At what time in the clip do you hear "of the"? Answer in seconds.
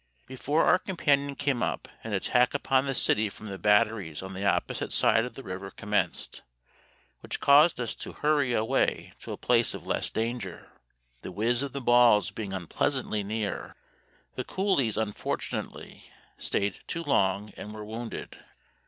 5.25-5.43, 11.61-11.81